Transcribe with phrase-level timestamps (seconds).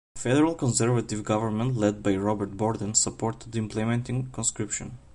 [0.15, 4.97] The federal Conservative government, led by Robert Borden, supported implementing conscription.